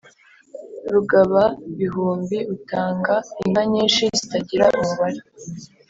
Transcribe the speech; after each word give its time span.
rugababihumbi: 0.93 2.37
utanga 2.55 3.15
inka 3.43 3.61
nyinshi 3.71 4.03
zitagira 4.17 4.65
umubare 4.79 5.19